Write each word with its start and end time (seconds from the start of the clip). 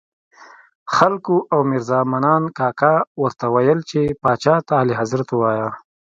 خلکو 0.95 1.35
او 1.53 1.59
میرزا 1.69 1.99
منان 2.11 2.43
کاکا 2.57 2.93
ورته 3.21 3.45
ویل 3.53 3.79
چې 3.89 3.99
پاچا 4.23 4.55
ته 4.67 4.73
اعلیحضرت 4.79 5.27
ووایه. 5.31 5.69